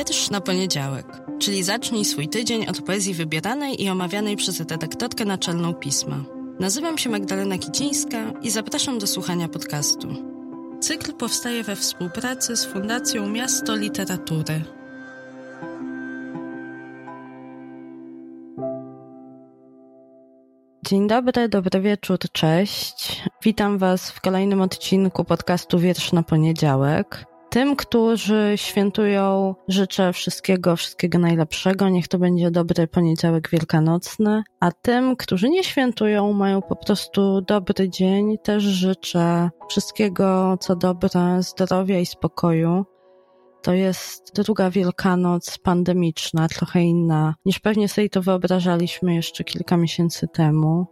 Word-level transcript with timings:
Wiersz 0.00 0.30
na 0.30 0.40
poniedziałek, 0.40 1.06
czyli 1.38 1.62
zacznij 1.62 2.04
swój 2.04 2.28
tydzień 2.28 2.66
od 2.66 2.82
poezji 2.82 3.14
wybieranej 3.14 3.82
i 3.82 3.88
omawianej 3.88 4.36
przez 4.36 4.60
redaktorkę 4.60 5.24
naczelną 5.24 5.74
pisma. 5.74 6.24
Nazywam 6.60 6.98
się 6.98 7.10
Magdalena 7.10 7.58
Kicińska 7.58 8.32
i 8.42 8.50
zapraszam 8.50 8.98
do 8.98 9.06
słuchania 9.06 9.48
podcastu. 9.48 10.08
Cykl 10.80 11.12
powstaje 11.12 11.62
we 11.62 11.76
współpracy 11.76 12.56
z 12.56 12.64
Fundacją 12.64 13.28
Miasto 13.28 13.76
Literatury. 13.76 14.62
Dzień 20.86 21.08
dobry, 21.08 21.48
dobry 21.48 21.80
wieczór, 21.80 22.18
cześć. 22.32 23.22
Witam 23.44 23.78
Was 23.78 24.10
w 24.10 24.20
kolejnym 24.20 24.60
odcinku 24.60 25.24
podcastu 25.24 25.78
Wiersz 25.78 26.12
na 26.12 26.22
poniedziałek. 26.22 27.29
Tym, 27.50 27.76
którzy 27.76 28.52
świętują, 28.56 29.54
życzę 29.68 30.12
wszystkiego, 30.12 30.76
wszystkiego 30.76 31.18
najlepszego. 31.18 31.88
Niech 31.88 32.08
to 32.08 32.18
będzie 32.18 32.50
dobry 32.50 32.86
poniedziałek 32.86 33.50
wielkanocny. 33.50 34.42
A 34.60 34.72
tym, 34.72 35.16
którzy 35.16 35.48
nie 35.48 35.64
świętują, 35.64 36.32
mają 36.32 36.62
po 36.62 36.76
prostu 36.76 37.40
dobry 37.40 37.88
dzień. 37.88 38.38
Też 38.38 38.62
życzę 38.62 39.50
wszystkiego, 39.68 40.56
co 40.60 40.76
dobre, 40.76 41.42
zdrowia 41.42 41.98
i 41.98 42.06
spokoju. 42.06 42.84
To 43.62 43.72
jest 43.72 44.34
druga 44.34 44.70
Wielkanoc 44.70 45.58
pandemiczna, 45.58 46.48
trochę 46.48 46.82
inna 46.82 47.34
niż 47.44 47.58
pewnie 47.58 47.88
sobie 47.88 48.08
to 48.08 48.22
wyobrażaliśmy 48.22 49.14
jeszcze 49.14 49.44
kilka 49.44 49.76
miesięcy 49.76 50.28
temu. 50.28 50.86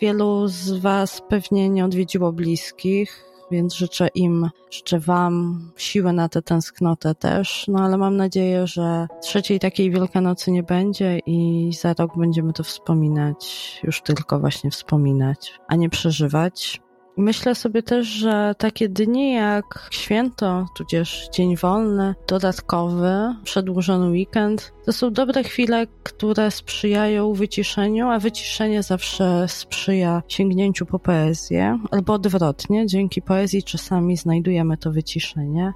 Wielu 0.00 0.48
z 0.48 0.72
Was 0.72 1.22
pewnie 1.28 1.68
nie 1.68 1.84
odwiedziło 1.84 2.32
bliskich, 2.32 3.24
więc 3.50 3.74
życzę 3.74 4.08
im, 4.14 4.50
życzę 4.70 5.00
Wam 5.00 5.60
siły 5.76 6.12
na 6.12 6.28
tę 6.28 6.42
tęsknotę 6.42 7.14
też, 7.14 7.64
no 7.68 7.84
ale 7.84 7.98
mam 7.98 8.16
nadzieję, 8.16 8.66
że 8.66 9.06
trzeciej 9.22 9.60
takiej 9.60 9.90
Wielkanocy 9.90 10.50
nie 10.50 10.62
będzie 10.62 11.18
i 11.26 11.70
za 11.80 11.94
rok 11.98 12.16
będziemy 12.16 12.52
to 12.52 12.62
wspominać, 12.62 13.80
już 13.84 14.02
tylko 14.02 14.40
właśnie 14.40 14.70
wspominać, 14.70 15.60
a 15.68 15.76
nie 15.76 15.90
przeżywać. 15.90 16.80
Myślę 17.18 17.54
sobie 17.54 17.82
też, 17.82 18.06
że 18.06 18.54
takie 18.58 18.88
dni 18.88 19.32
jak 19.32 19.88
święto, 19.90 20.66
tudzież 20.74 21.28
dzień 21.32 21.56
wolny, 21.56 22.14
dodatkowy, 22.28 23.34
przedłużony 23.44 24.10
weekend, 24.10 24.72
to 24.84 24.92
są 24.92 25.12
dobre 25.12 25.42
chwile, 25.42 25.86
które 26.02 26.50
sprzyjają 26.50 27.32
wyciszeniu, 27.32 28.08
a 28.08 28.18
wyciszenie 28.18 28.82
zawsze 28.82 29.48
sprzyja 29.48 30.22
sięgnięciu 30.28 30.86
po 30.86 30.98
poezję, 30.98 31.78
albo 31.90 32.12
odwrotnie, 32.12 32.86
dzięki 32.86 33.22
poezji 33.22 33.62
czasami 33.62 34.16
znajdujemy 34.16 34.76
to 34.76 34.92
wyciszenie. 34.92 35.72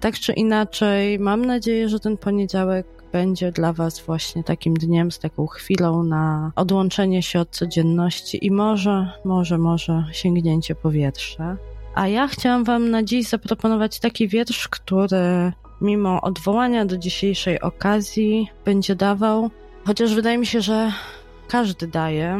Tak 0.00 0.14
czy 0.14 0.32
inaczej, 0.32 1.18
mam 1.18 1.44
nadzieję, 1.44 1.88
że 1.88 2.00
ten 2.00 2.16
poniedziałek 2.16 2.99
będzie 3.12 3.52
dla 3.52 3.72
Was 3.72 4.00
właśnie 4.00 4.44
takim 4.44 4.74
dniem, 4.74 5.10
z 5.10 5.18
taką 5.18 5.46
chwilą 5.46 6.02
na 6.02 6.52
odłączenie 6.56 7.22
się 7.22 7.40
od 7.40 7.50
codzienności 7.50 8.46
i 8.46 8.50
może, 8.50 9.10
może, 9.24 9.58
może 9.58 10.04
sięgnięcie 10.12 10.74
powietrza. 10.74 11.56
A 11.94 12.08
ja 12.08 12.28
chciałam 12.28 12.64
Wam 12.64 12.90
na 12.90 13.02
dziś 13.02 13.28
zaproponować 13.28 14.00
taki 14.00 14.28
wiersz, 14.28 14.68
który 14.68 15.52
mimo 15.80 16.20
odwołania 16.20 16.84
do 16.84 16.96
dzisiejszej 16.96 17.60
okazji 17.60 18.48
będzie 18.64 18.96
dawał, 18.96 19.50
chociaż 19.86 20.14
wydaje 20.14 20.38
mi 20.38 20.46
się, 20.46 20.60
że 20.60 20.92
każdy 21.48 21.86
daje, 21.86 22.38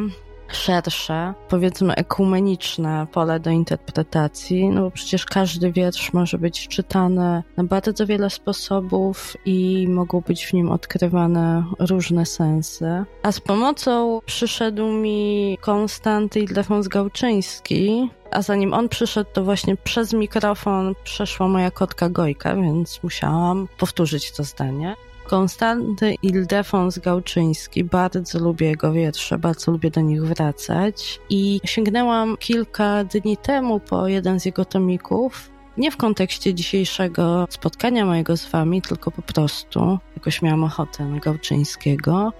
szersze, 0.55 1.33
powiedzmy 1.49 1.95
ekumeniczne 1.95 3.07
pole 3.11 3.39
do 3.39 3.49
interpretacji, 3.49 4.69
no 4.69 4.81
bo 4.81 4.91
przecież 4.91 5.25
każdy 5.25 5.71
wiersz 5.71 6.13
może 6.13 6.37
być 6.37 6.67
czytany 6.67 7.43
na 7.57 7.63
bardzo 7.63 8.05
wiele 8.05 8.29
sposobów 8.29 9.37
i 9.45 9.87
mogą 9.89 10.21
być 10.21 10.45
w 10.45 10.53
nim 10.53 10.71
odkrywane 10.71 11.63
różne 11.79 12.25
sensy. 12.25 13.03
A 13.23 13.31
z 13.31 13.39
pomocą 13.39 14.19
przyszedł 14.25 14.87
mi 14.87 15.57
Konstanty 15.61 16.39
Ildefons 16.39 16.87
Gałczyński, 16.87 18.09
a 18.31 18.41
zanim 18.41 18.73
on 18.73 18.89
przyszedł, 18.89 19.29
to 19.33 19.43
właśnie 19.43 19.77
przez 19.77 20.13
mikrofon 20.13 20.95
przeszła 21.03 21.47
moja 21.47 21.71
kotka 21.71 22.09
Gojka, 22.09 22.55
więc 22.55 23.03
musiałam 23.03 23.67
powtórzyć 23.77 24.31
to 24.31 24.43
zdanie. 24.43 24.95
Konstanty 25.31 26.15
Ildefons 26.21 26.99
Gałczyński. 26.99 27.83
Bardzo 27.83 28.39
lubię 28.39 28.67
jego 28.67 28.93
wiersze, 28.93 29.37
bardzo 29.37 29.71
lubię 29.71 29.91
do 29.91 30.01
nich 30.01 30.23
wracać. 30.23 31.19
I 31.29 31.61
sięgnęłam 31.65 32.37
kilka 32.37 33.03
dni 33.03 33.37
temu 33.37 33.79
po 33.79 34.07
jeden 34.07 34.39
z 34.39 34.45
jego 34.45 34.65
tomików. 34.65 35.51
Nie 35.77 35.91
w 35.91 35.97
kontekście 35.97 36.53
dzisiejszego 36.53 37.47
spotkania 37.49 38.05
mojego 38.05 38.37
z 38.37 38.45
wami, 38.45 38.81
tylko 38.81 39.11
po 39.11 39.21
prostu 39.21 39.99
jakoś 40.15 40.41
miałam 40.41 40.63
ochotę 40.63 41.05
na 41.05 41.19
Gałczyńskiego. 41.19 42.33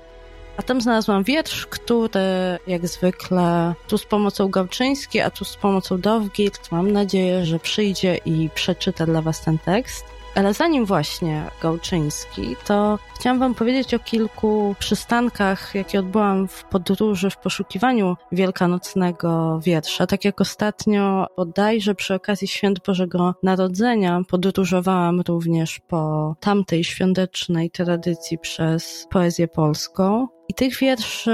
A 0.57 0.61
tam 0.61 0.81
znalazłam 0.81 1.23
wiersz, 1.23 1.67
który 1.67 2.19
jak 2.67 2.87
zwykle 2.87 3.73
tu 3.87 3.97
z 3.97 4.05
pomocą 4.05 4.49
Gałczyński, 4.49 5.19
a 5.19 5.29
tu 5.29 5.45
z 5.45 5.55
pomocą 5.57 5.97
Dowgirt. 5.97 6.71
Mam 6.71 6.91
nadzieję, 6.91 7.45
że 7.45 7.59
przyjdzie 7.59 8.19
i 8.25 8.49
przeczyta 8.55 9.05
dla 9.05 9.21
was 9.21 9.41
ten 9.41 9.57
tekst. 9.57 10.20
Ale 10.35 10.53
zanim 10.53 10.85
właśnie 10.85 11.43
Gałczyński, 11.61 12.55
to 12.65 12.99
chciałam 13.19 13.39
Wam 13.39 13.55
powiedzieć 13.55 13.93
o 13.93 13.99
kilku 13.99 14.75
przystankach, 14.79 15.75
jakie 15.75 15.99
odbyłam 15.99 16.47
w 16.47 16.63
podróży, 16.63 17.29
w 17.29 17.37
poszukiwaniu 17.37 18.15
wielkanocnego 18.31 19.59
wiersza. 19.63 20.07
Tak 20.07 20.25
jak 20.25 20.41
ostatnio, 20.41 21.27
bodajże 21.37 21.95
przy 21.95 22.13
okazji 22.13 22.47
Świąt 22.47 22.79
Bożego 22.85 23.35
Narodzenia, 23.43 24.21
podróżowałam 24.29 25.21
również 25.21 25.79
po 25.87 26.35
tamtej 26.39 26.83
świątecznej 26.83 27.71
tradycji 27.71 28.37
przez 28.37 29.07
poezję 29.09 29.47
polską. 29.47 30.27
I 30.51 30.53
tych 30.53 30.77
wierszy 30.77 31.31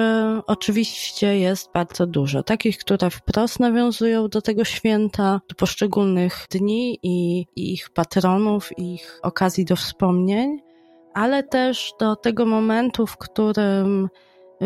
oczywiście 0.48 1.40
jest 1.40 1.72
bardzo 1.74 2.08
dużo. 2.08 2.44
Takich, 2.44 2.78
które 2.78 3.10
wprost 3.10 3.60
nawiązują 3.60 4.28
do 4.28 4.42
tego 4.42 4.64
święta, 4.64 5.42
do 5.50 5.56
poszczególnych 5.56 6.46
dni 6.52 7.00
i, 7.04 7.46
ich 7.56 7.90
patronów, 7.90 8.80
ich 8.80 9.20
okazji 9.24 9.66
do 9.66 9.76
wspomnień, 9.76 10.62
ale 11.14 11.44
też 11.44 11.94
do 12.00 12.16
tego 12.16 12.46
momentu, 12.46 13.08
w 13.08 13.18
którym 13.18 14.10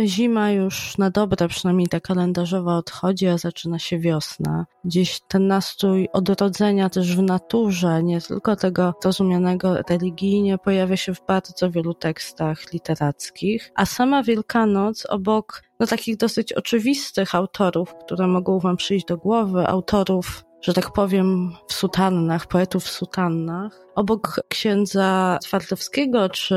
Zima 0.06 0.52
już 0.52 0.98
na 0.98 1.10
dobre, 1.10 1.48
przynajmniej 1.48 1.88
ta 1.88 2.00
kalendarzowa 2.00 2.78
odchodzi, 2.78 3.28
a 3.28 3.38
zaczyna 3.38 3.80
się 3.80 4.00
wiosna. 4.00 4.66
Gdzieś 4.86 5.20
ten 5.28 5.48
nastrój 5.48 6.08
odrodzenia 6.14 6.90
też 6.90 7.16
w 7.16 7.22
naturze, 7.22 8.04
nie 8.04 8.22
tylko 8.22 8.56
tego 8.56 8.94
rozumianego 9.04 9.76
religijnie, 9.90 10.58
pojawia 10.58 10.98
się 10.98 11.14
w 11.14 11.26
bardzo 11.28 11.72
wielu 11.72 11.94
tekstach 11.94 12.74
literackich. 12.74 13.72
A 13.76 13.86
sama 13.86 14.24
Wielkanoc 14.24 15.06
obok 15.06 15.64
no, 15.80 15.88
takich 15.88 16.18
dosyć 16.18 16.54
oczywistych 16.54 17.36
autorów, 17.36 17.96
które 18.06 18.28
mogą 18.28 18.60
wam 18.60 18.78
przyjść 18.78 19.06
do 19.06 19.18
głowy, 19.18 19.68
autorów 19.68 20.44
że 20.62 20.74
tak 20.74 20.94
powiem, 20.94 21.54
w 21.68 21.74
sutannach, 21.74 22.48
poetów 22.48 22.84
w 22.84 22.90
sutannach. 22.90 23.80
Obok 23.96 24.42
księdza 24.48 25.38
Twardowskiego 25.42 26.30
czy 26.30 26.56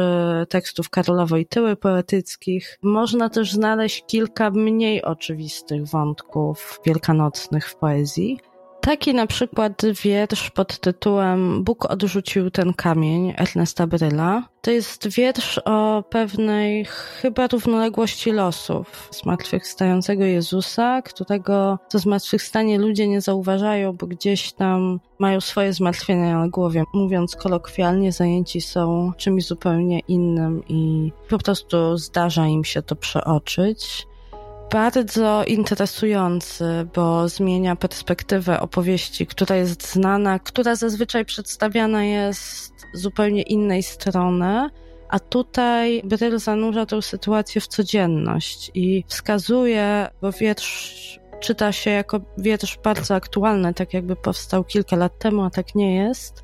tekstów 0.48 0.90
Karola 0.90 1.26
Wojtyły 1.26 1.76
poetyckich 1.76 2.78
można 2.82 3.28
też 3.28 3.52
znaleźć 3.52 4.04
kilka 4.06 4.50
mniej 4.50 5.02
oczywistych 5.02 5.86
wątków 5.86 6.80
wielkanocnych 6.86 7.68
w 7.68 7.76
poezji. 7.76 8.38
Taki 8.84 9.14
na 9.14 9.26
przykład 9.26 9.82
wiersz 10.02 10.50
pod 10.50 10.78
tytułem 10.78 11.64
Bóg 11.64 11.90
odrzucił 11.90 12.50
ten 12.50 12.74
kamień 12.74 13.34
Ernesta 13.36 13.86
Bryla. 13.86 14.48
To 14.62 14.70
jest 14.70 15.08
wiersz 15.08 15.60
o 15.64 16.04
pewnej 16.10 16.84
chyba 16.84 17.46
równoległości 17.46 18.32
losów 18.32 19.08
zmartwychwstającego 19.12 20.24
Jezusa, 20.24 21.02
którego 21.02 21.78
to 21.90 21.98
zmartwychwstanie 21.98 22.78
ludzie 22.78 23.08
nie 23.08 23.20
zauważają, 23.20 23.92
bo 23.92 24.06
gdzieś 24.06 24.52
tam 24.52 25.00
mają 25.18 25.40
swoje 25.40 25.72
zmartwienia 25.72 26.38
na 26.38 26.48
głowie. 26.48 26.84
Mówiąc 26.94 27.36
kolokwialnie, 27.36 28.12
zajęci 28.12 28.60
są 28.60 29.12
czymś 29.16 29.46
zupełnie 29.46 30.00
innym 30.08 30.62
i 30.68 31.12
po 31.28 31.38
prostu 31.38 31.96
zdarza 31.96 32.46
im 32.46 32.64
się 32.64 32.82
to 32.82 32.96
przeoczyć 32.96 34.06
bardzo 34.74 35.44
interesujący, 35.44 36.64
bo 36.94 37.28
zmienia 37.28 37.76
perspektywę 37.76 38.60
opowieści, 38.60 39.26
która 39.26 39.56
jest 39.56 39.92
znana, 39.92 40.38
która 40.38 40.76
zazwyczaj 40.76 41.24
przedstawiana 41.24 42.04
jest 42.04 42.72
z 42.94 43.00
zupełnie 43.00 43.42
innej 43.42 43.82
strony. 43.82 44.68
A 45.08 45.18
tutaj 45.18 46.02
Bryl 46.04 46.38
zanurza 46.38 46.86
tę 46.86 47.02
sytuację 47.02 47.60
w 47.60 47.66
codzienność 47.66 48.70
i 48.74 49.04
wskazuje, 49.08 50.08
bo 50.22 50.32
wiersz 50.32 51.20
czyta 51.40 51.72
się 51.72 51.90
jako 51.90 52.20
wiersz 52.38 52.78
bardzo 52.84 53.14
aktualny, 53.14 53.74
tak 53.74 53.94
jakby 53.94 54.16
powstał 54.16 54.64
kilka 54.64 54.96
lat 54.96 55.18
temu, 55.18 55.42
a 55.42 55.50
tak 55.50 55.74
nie 55.74 55.96
jest 55.96 56.43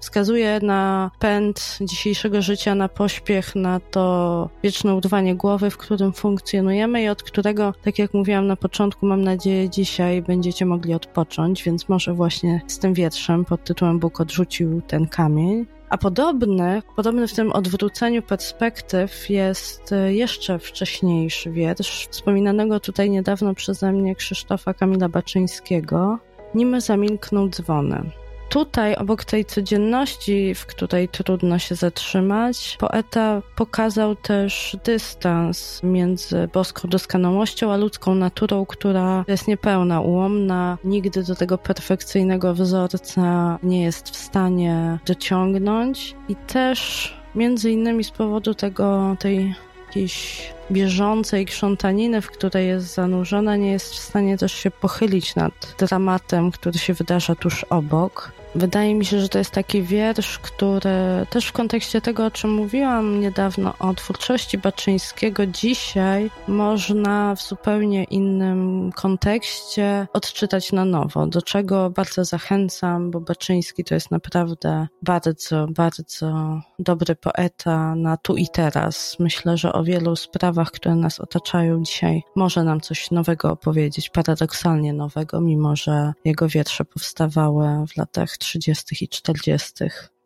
wskazuje 0.00 0.60
na 0.62 1.10
pęd 1.18 1.78
dzisiejszego 1.80 2.42
życia, 2.42 2.74
na 2.74 2.88
pośpiech, 2.88 3.54
na 3.54 3.80
to 3.80 4.48
wieczne 4.62 4.94
urwanie 4.94 5.34
głowy, 5.34 5.70
w 5.70 5.76
którym 5.76 6.12
funkcjonujemy 6.12 7.02
i 7.02 7.08
od 7.08 7.22
którego, 7.22 7.74
tak 7.82 7.98
jak 7.98 8.14
mówiłam 8.14 8.46
na 8.46 8.56
początku, 8.56 9.06
mam 9.06 9.22
nadzieję 9.22 9.70
dzisiaj 9.70 10.22
będziecie 10.22 10.66
mogli 10.66 10.94
odpocząć, 10.94 11.64
więc 11.64 11.88
może 11.88 12.14
właśnie 12.14 12.60
z 12.66 12.78
tym 12.78 12.94
wierszem 12.94 13.44
pod 13.44 13.64
tytułem 13.64 13.98
Bóg 13.98 14.20
odrzucił 14.20 14.82
ten 14.82 15.08
kamień. 15.08 15.66
A 15.90 15.98
podobny, 15.98 16.82
podobny 16.96 17.28
w 17.28 17.34
tym 17.34 17.52
odwróceniu 17.52 18.22
perspektyw 18.22 19.30
jest 19.30 19.94
jeszcze 20.08 20.58
wcześniejszy 20.58 21.50
wiersz, 21.50 22.08
wspominanego 22.10 22.80
tutaj 22.80 23.10
niedawno 23.10 23.54
przeze 23.54 23.92
mnie 23.92 24.14
Krzysztofa 24.14 24.74
Kamila 24.74 25.08
Baczyńskiego, 25.08 26.18
Nim 26.54 26.80
zamilkną 26.80 27.48
dzwony. 27.48 28.10
Tutaj, 28.50 28.94
obok 28.94 29.24
tej 29.24 29.44
codzienności, 29.44 30.54
w 30.54 30.66
której 30.66 31.08
trudno 31.08 31.58
się 31.58 31.74
zatrzymać, 31.74 32.76
poeta 32.80 33.42
pokazał 33.56 34.16
też 34.16 34.76
dystans 34.84 35.80
między 35.82 36.48
boską 36.52 36.88
doskonałością 36.88 37.72
a 37.72 37.76
ludzką 37.76 38.14
naturą, 38.14 38.66
która 38.66 39.24
jest 39.28 39.48
niepełna, 39.48 40.00
ułomna, 40.00 40.78
nigdy 40.84 41.22
do 41.22 41.34
tego 41.34 41.58
perfekcyjnego 41.58 42.54
wzorca 42.54 43.58
nie 43.62 43.82
jest 43.82 44.10
w 44.10 44.16
stanie 44.16 44.98
dociągnąć 45.06 46.16
i 46.28 46.36
też 46.36 47.14
między 47.34 47.70
innymi 47.70 48.04
z 48.04 48.10
powodu 48.10 48.54
tego, 48.54 49.16
tej 49.20 49.54
jakiejś 49.86 50.42
bieżącej 50.70 51.46
krzątaniny, 51.46 52.20
w 52.20 52.30
której 52.30 52.68
jest 52.68 52.94
zanurzona, 52.94 53.56
nie 53.56 53.72
jest 53.72 53.94
w 53.94 53.98
stanie 53.98 54.38
też 54.38 54.52
się 54.52 54.70
pochylić 54.70 55.34
nad 55.34 55.74
dramatem, 55.78 56.50
który 56.50 56.78
się 56.78 56.94
wydarza 56.94 57.34
tuż 57.34 57.64
obok. 57.64 58.39
Wydaje 58.54 58.94
mi 58.94 59.04
się, 59.04 59.20
że 59.20 59.28
to 59.28 59.38
jest 59.38 59.50
taki 59.50 59.82
wiersz, 59.82 60.38
który 60.38 60.90
też 61.30 61.46
w 61.46 61.52
kontekście 61.52 62.00
tego, 62.00 62.26
o 62.26 62.30
czym 62.30 62.50
mówiłam 62.50 63.20
niedawno 63.20 63.74
o 63.78 63.94
twórczości 63.94 64.58
Baczyńskiego, 64.58 65.46
dzisiaj 65.46 66.30
można 66.48 67.34
w 67.34 67.42
zupełnie 67.42 68.04
innym 68.04 68.90
kontekście 68.92 70.06
odczytać 70.12 70.72
na 70.72 70.84
nowo, 70.84 71.26
do 71.26 71.42
czego 71.42 71.90
bardzo 71.90 72.24
zachęcam, 72.24 73.10
bo 73.10 73.20
Baczyński 73.20 73.84
to 73.84 73.94
jest 73.94 74.10
naprawdę 74.10 74.88
bardzo, 75.02 75.66
bardzo 75.66 76.60
dobry 76.78 77.16
poeta 77.16 77.94
na 77.94 78.16
tu 78.16 78.36
i 78.36 78.48
teraz. 78.48 79.16
Myślę, 79.18 79.56
że 79.56 79.72
o 79.72 79.84
wielu 79.84 80.16
sprawach, 80.16 80.70
które 80.70 80.94
nas 80.94 81.20
otaczają 81.20 81.82
dzisiaj, 81.82 82.22
może 82.36 82.64
nam 82.64 82.80
coś 82.80 83.10
nowego 83.10 83.50
opowiedzieć, 83.50 84.10
paradoksalnie 84.10 84.92
nowego, 84.92 85.40
mimo 85.40 85.76
że 85.76 86.12
jego 86.24 86.48
wiersze 86.48 86.84
powstawały 86.84 87.66
w 87.86 87.96
latach 87.96 88.39
30. 88.40 89.04
i 89.04 89.08
40. 89.08 89.72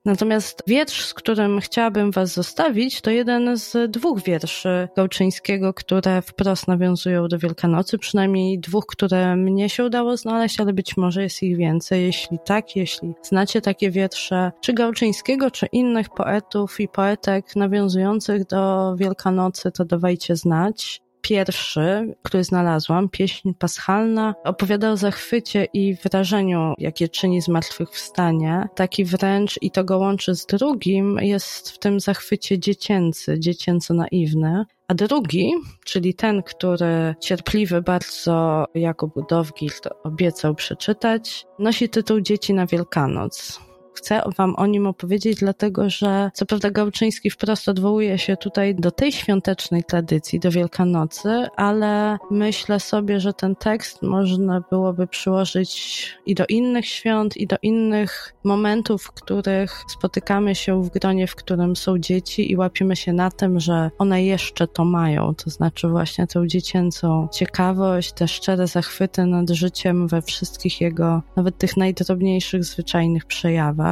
Natomiast 0.05 0.62
wiersz, 0.66 1.05
z 1.05 1.14
którym 1.14 1.61
chciałabym 1.61 2.11
Was 2.11 2.34
zostawić, 2.34 3.00
to 3.00 3.11
jeden 3.11 3.56
z 3.56 3.90
dwóch 3.90 4.22
wierszy 4.22 4.88
Gałczyńskiego, 4.96 5.75
które 5.75 6.22
wprost 6.22 6.69
nawiązują 6.69 7.28
do 7.28 7.38
Wielkanocy, 7.38 7.99
przynajmniej 7.99 8.58
dwóch, 8.58 8.87
które 8.87 9.37
mnie 9.37 9.69
się 9.69 9.84
udało 9.84 10.16
znaleźć, 10.16 10.61
ale 10.61 10.72
być 10.72 10.96
może 10.96 11.22
jest 11.22 11.43
ich 11.43 11.56
więcej. 11.56 12.05
Jeśli 12.05 12.38
tak, 12.44 12.76
jeśli 12.76 13.14
znacie 13.22 13.61
takie 13.61 13.90
wiersze, 13.90 14.52
czy 14.61 14.72
Gałczyńskiego, 14.72 15.50
czy 15.50 15.66
innych 15.66 16.08
poetów 16.11 16.81
i 16.81 16.88
poetek 16.88 17.56
nawiązujących 17.56 18.46
do 18.46 18.94
Wielkanocy, 18.96 19.72
to 19.72 19.84
dawajcie 19.84 20.37
znać 20.37 21.03
pierwszy, 21.25 22.15
który 22.23 22.44
znalazłam, 22.44 23.09
pieśń 23.09 23.53
paschalna, 23.59 24.35
opowiada 24.44 24.91
o 24.91 24.97
zachwycie 24.97 25.65
i 25.73 25.94
wrażeniu, 25.94 26.75
jakie 26.79 27.09
czyni 27.09 27.41
zmartwychwstanie. 27.41 28.69
Taki 28.75 29.05
wręcz, 29.05 29.59
i 29.62 29.71
to 29.71 29.85
go 29.85 29.99
łączy 29.99 30.35
z 30.35 30.47
drugim, 30.47 31.19
jest 31.21 31.71
w 31.71 31.79
tym 31.79 32.00
zachwycie 32.00 32.59
dziecięcy, 32.59 33.41
dziecięco 33.41 33.94
naiwny. 33.94 34.65
A 34.88 34.94
drugi, 34.94 35.53
czyli 35.85 36.15
ten, 36.15 36.43
który 36.43 37.15
cierpliwy 37.21 37.82
bardzo 37.82 38.65
Jakub 38.75 39.29
Dowgild 39.29 39.88
obiecał 40.05 40.55
przeczytać, 40.55 41.47
nosi 41.59 41.88
tytuł 41.88 42.21
Dzieci 42.21 42.55
na 42.55 42.67
Wielkanoc 42.67 43.61
chcę 43.94 44.23
Wam 44.38 44.55
o 44.56 44.67
nim 44.67 44.87
opowiedzieć, 44.87 45.38
dlatego 45.38 45.91
że 45.91 46.31
co 46.35 46.46
prawda 46.46 46.70
Gałczyński 46.70 47.31
wprost 47.31 47.69
odwołuje 47.69 48.19
się 48.19 48.37
tutaj 48.37 48.75
do 48.75 48.91
tej 48.91 49.12
świątecznej 49.12 49.85
tradycji, 49.85 50.41
do 50.41 50.50
Wielkanocy, 50.50 51.46
ale 51.56 52.19
myślę 52.31 52.81
sobie, 52.81 53.20
że 53.20 53.32
ten 53.32 53.56
tekst 53.56 54.02
można 54.02 54.61
byłoby 54.70 55.06
przyłożyć 55.06 56.08
i 56.26 56.35
do 56.35 56.44
innych 56.49 56.87
świąt, 56.87 57.37
i 57.37 57.46
do 57.46 57.56
innych 57.62 58.35
momentów, 58.44 59.02
w 59.02 59.12
których 59.12 59.82
spotykamy 59.88 60.55
się 60.55 60.82
w 60.82 60.88
gronie, 60.88 61.26
w 61.26 61.35
którym 61.35 61.76
są 61.76 61.99
dzieci 61.99 62.52
i 62.52 62.56
łapiemy 62.56 62.97
się 62.97 63.12
na 63.12 63.31
tym, 63.31 63.61
że 63.61 63.90
one 63.99 64.25
jeszcze 64.25 64.69
to 64.69 64.85
mają, 64.85 65.35
to 65.35 65.50
znaczy 65.50 65.88
właśnie 65.88 66.26
tę 66.26 66.49
dziecięcą 66.49 67.29
ciekawość, 67.32 68.12
te 68.12 68.29
szczere 68.29 68.67
zachwyty 68.67 69.26
nad 69.26 69.50
życiem 69.50 70.08
we 70.08 70.23
wszystkich 70.23 70.81
jego, 70.81 71.23
nawet 71.37 71.58
tych 71.58 71.76
najdrobniejszych, 71.76 72.64
zwyczajnych 72.64 73.25
przejawach. 73.25 73.83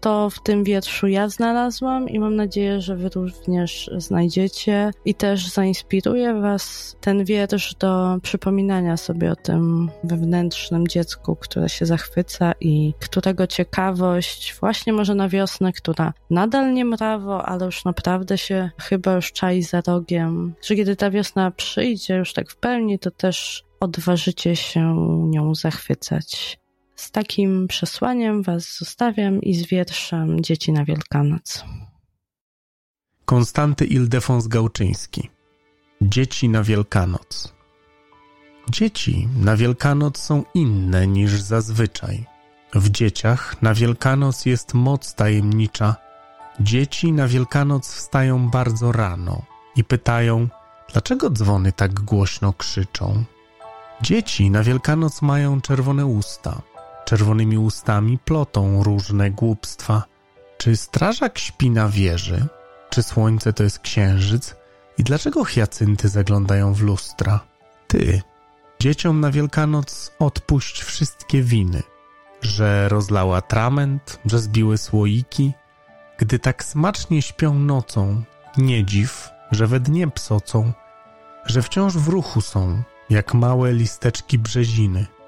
To 0.00 0.30
w 0.30 0.42
tym 0.42 0.64
wierszu 0.64 1.06
ja 1.06 1.28
znalazłam 1.28 2.08
i 2.08 2.18
mam 2.18 2.36
nadzieję, 2.36 2.80
że 2.80 2.96
Wy 2.96 3.08
również 3.08 3.90
znajdziecie 3.96 4.90
i 5.04 5.14
też 5.14 5.48
zainspiruje 5.48 6.34
Was 6.34 6.96
ten 7.00 7.24
wiersz 7.24 7.74
do 7.74 8.16
przypominania 8.22 8.96
sobie 8.96 9.30
o 9.32 9.36
tym 9.36 9.90
wewnętrznym 10.04 10.88
dziecku, 10.88 11.36
które 11.36 11.68
się 11.68 11.86
zachwyca 11.86 12.52
i 12.60 12.94
którego 13.00 13.46
ciekawość 13.46 14.54
właśnie 14.60 14.92
może 14.92 15.14
na 15.14 15.28
wiosnę, 15.28 15.72
która 15.72 16.12
nadal 16.30 16.74
nie 16.74 16.84
mrawo, 16.84 17.46
ale 17.46 17.66
już 17.66 17.84
naprawdę 17.84 18.38
się 18.38 18.70
chyba 18.78 19.12
już 19.12 19.32
czai 19.32 19.62
za 19.62 19.80
rogiem, 19.86 20.54
że 20.62 20.76
kiedy 20.76 20.96
ta 20.96 21.10
wiosna 21.10 21.50
przyjdzie 21.50 22.16
już 22.16 22.32
tak 22.32 22.50
w 22.50 22.56
pełni, 22.56 22.98
to 22.98 23.10
też 23.10 23.64
odważycie 23.80 24.56
się 24.56 24.94
nią 25.30 25.54
zachwycać. 25.54 26.60
Z 27.00 27.10
takim 27.10 27.68
przesłaniem 27.68 28.42
Was 28.42 28.78
zostawiam 28.78 29.40
i 29.40 29.54
z 29.54 29.66
wierszem 29.66 30.40
Dzieci 30.40 30.72
na 30.72 30.84
Wielkanoc. 30.84 31.64
Konstanty 33.24 33.84
Ildefons 33.84 34.46
Gałczyński 34.46 35.30
Dzieci 36.02 36.48
na 36.48 36.62
Wielkanoc 36.62 37.54
Dzieci 38.70 39.28
na 39.36 39.56
Wielkanoc 39.56 40.18
są 40.18 40.44
inne 40.54 41.06
niż 41.06 41.40
zazwyczaj. 41.40 42.24
W 42.74 42.90
dzieciach 42.90 43.62
na 43.62 43.74
Wielkanoc 43.74 44.46
jest 44.46 44.74
moc 44.74 45.14
tajemnicza. 45.14 45.96
Dzieci 46.60 47.12
na 47.12 47.28
Wielkanoc 47.28 47.94
wstają 47.94 48.50
bardzo 48.50 48.92
rano 48.92 49.42
i 49.76 49.84
pytają, 49.84 50.48
dlaczego 50.92 51.30
dzwony 51.30 51.72
tak 51.72 52.00
głośno 52.00 52.52
krzyczą. 52.52 53.24
Dzieci 54.02 54.50
na 54.50 54.62
Wielkanoc 54.62 55.22
mają 55.22 55.60
czerwone 55.60 56.06
usta, 56.06 56.62
czerwonymi 57.10 57.58
ustami 57.58 58.18
plotą 58.18 58.82
różne 58.82 59.30
głupstwa. 59.30 60.04
Czy 60.58 60.76
strażak 60.76 61.38
śpi 61.38 61.70
na 61.70 61.88
wieży? 61.88 62.46
Czy 62.90 63.02
słońce 63.02 63.52
to 63.52 63.62
jest 63.62 63.78
księżyc? 63.78 64.56
I 64.98 65.04
dlaczego 65.04 65.44
hiacynty 65.44 66.08
zaglądają 66.08 66.74
w 66.74 66.80
lustra? 66.80 67.40
Ty, 67.86 68.22
dzieciom 68.80 69.20
na 69.20 69.30
Wielkanoc 69.30 70.12
odpuść 70.18 70.82
wszystkie 70.82 71.42
winy, 71.42 71.82
że 72.42 72.88
rozlała 72.88 73.36
atrament, 73.36 74.20
że 74.26 74.38
zbiły 74.38 74.78
słoiki. 74.78 75.52
Gdy 76.18 76.38
tak 76.38 76.64
smacznie 76.64 77.22
śpią 77.22 77.54
nocą, 77.54 78.22
nie 78.56 78.84
dziw, 78.84 79.28
że 79.50 79.66
we 79.66 79.80
dnie 79.80 80.08
psocą, 80.08 80.72
że 81.46 81.62
wciąż 81.62 81.96
w 81.96 82.08
ruchu 82.08 82.40
są, 82.40 82.82
jak 83.10 83.34
małe 83.34 83.72
listeczki 83.72 84.38
brzeziny– 84.38 85.06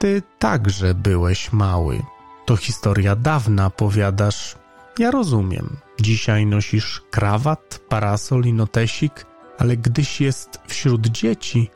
ty 0.00 0.22
także 0.38 0.94
byłeś 0.94 1.52
mały. 1.52 2.02
To 2.44 2.56
historia 2.56 3.16
dawna, 3.16 3.70
powiadasz. 3.70 4.56
Ja 4.98 5.10
rozumiem. 5.10 5.76
Dzisiaj 6.00 6.46
nosisz 6.46 7.02
krawat, 7.10 7.80
parasol 7.88 8.44
i 8.44 8.52
notesik, 8.52 9.26
ale 9.58 9.76
gdyś 9.76 10.20
jest 10.20 10.60
wśród 10.66 11.06
dzieci, 11.06 11.70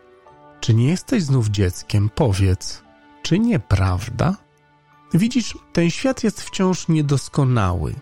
czy 0.60 0.74
nie 0.74 0.88
jesteś 0.88 1.22
znów 1.22 1.48
dzieckiem? 1.48 2.10
Powiedz, 2.14 2.82
czy 3.22 3.38
nieprawda? 3.38 4.36
Widzisz, 5.14 5.58
ten 5.72 5.90
świat 5.90 6.24
jest 6.24 6.42
wciąż 6.42 6.88
niedoskonały. 6.88 7.94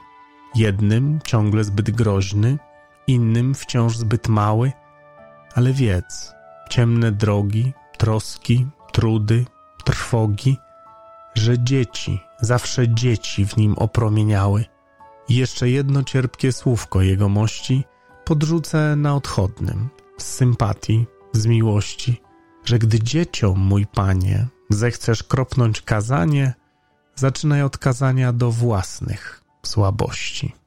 Jednym 0.54 1.20
ciągle 1.24 1.64
zbyt 1.64 1.90
groźny, 1.90 2.58
innym 3.06 3.54
wciąż 3.54 3.96
zbyt 3.96 4.28
mały, 4.28 4.72
ale 5.54 5.72
wiedz, 5.72 6.32
ciemne 6.70 7.12
drogi, 7.12 7.72
troski, 7.98 8.66
trudy, 8.92 9.44
trwogi, 9.82 10.56
że 11.34 11.58
dzieci, 11.58 12.20
zawsze 12.40 12.88
dzieci 12.88 13.46
w 13.46 13.56
nim 13.56 13.74
opromieniały. 13.78 14.64
I 15.28 15.36
jeszcze 15.36 15.70
jedno 15.70 16.02
cierpkie 16.02 16.52
słówko 16.52 17.02
jego 17.02 17.28
mości 17.28 17.84
podrzucę 18.24 18.96
na 18.96 19.16
odchodnym, 19.16 19.88
z 20.18 20.24
sympatii, 20.24 21.06
z 21.32 21.46
miłości, 21.46 22.20
że 22.64 22.78
gdy 22.78 23.00
dzieciom, 23.00 23.58
mój 23.58 23.86
panie, 23.86 24.46
zechcesz 24.70 25.22
kropnąć 25.22 25.82
kazanie, 25.82 26.54
zaczynaj 27.14 27.62
od 27.62 27.78
kazania 27.78 28.32
do 28.32 28.50
własnych 28.50 29.42
słabości. 29.66 30.61